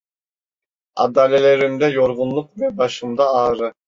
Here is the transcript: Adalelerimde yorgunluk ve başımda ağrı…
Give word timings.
Adalelerimde 0.95 1.85
yorgunluk 1.89 2.59
ve 2.59 2.77
başımda 2.77 3.33
ağrı… 3.33 3.73